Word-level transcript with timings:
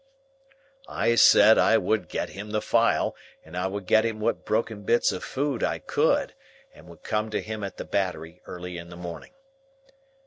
I 0.89 1.13
said 1.13 1.57
that 1.57 1.59
I 1.59 1.77
would 1.77 2.07
get 2.09 2.29
him 2.29 2.49
the 2.49 2.61
file, 2.63 3.15
and 3.45 3.55
I 3.55 3.67
would 3.67 3.85
get 3.85 4.03
him 4.03 4.19
what 4.19 4.45
broken 4.45 4.81
bits 4.81 5.11
of 5.11 5.23
food 5.23 5.63
I 5.63 5.77
could, 5.77 6.33
and 6.73 6.87
I 6.87 6.89
would 6.89 7.03
come 7.03 7.29
to 7.29 7.39
him 7.39 7.63
at 7.63 7.77
the 7.77 7.85
Battery, 7.85 8.41
early 8.47 8.79
in 8.79 8.89
the 8.89 8.95
morning. 8.97 9.33